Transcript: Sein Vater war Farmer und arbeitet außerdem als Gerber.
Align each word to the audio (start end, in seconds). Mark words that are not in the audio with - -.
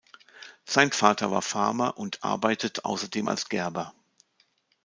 Sein 0.65 0.91
Vater 0.91 1.29
war 1.29 1.43
Farmer 1.43 1.95
und 1.95 2.23
arbeitet 2.23 2.85
außerdem 2.85 3.27
als 3.27 3.49
Gerber. 3.49 3.93